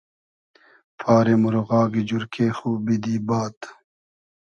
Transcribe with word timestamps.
پاری 0.99 1.35
مورغاگی 1.41 2.01
جورکې 2.09 2.45
خو 2.57 2.69
بیدی 2.85 3.15
باد 3.27 3.57